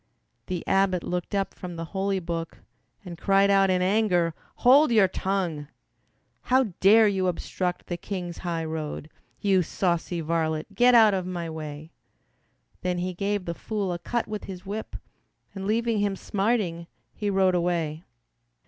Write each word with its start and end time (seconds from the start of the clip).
The 0.47 0.65
abbot 0.65 1.03
looked 1.03 1.35
up 1.35 1.53
from 1.53 1.75
the 1.75 1.85
holy 1.93 2.19
book 2.19 2.63
And 3.05 3.19
cried 3.19 3.51
out 3.51 3.69
in 3.69 3.83
anger, 3.83 4.33
"Hold 4.65 4.91
your 4.91 5.07
tongue! 5.07 5.67
"How 6.49 6.73
dare 6.79 7.07
you 7.07 7.27
obstruct 7.27 7.85
the 7.85 7.97
King's 7.97 8.39
highroad, 8.39 9.11
You 9.41 9.61
saucy 9.61 10.19
varlet, 10.19 10.73
get 10.73 10.95
out 10.95 11.13
of 11.13 11.27
my 11.27 11.51
way." 11.51 11.91
Then 12.81 12.97
he 12.97 13.13
gave 13.13 13.45
the 13.45 13.53
fool 13.53 13.93
a 13.93 13.99
cut 13.99 14.27
with 14.27 14.45
his 14.45 14.65
whip 14.65 14.95
And 15.53 15.67
leaving 15.67 15.99
him 15.99 16.15
smarting, 16.15 16.87
he 17.13 17.29
rode 17.29 17.53
away. 17.53 18.03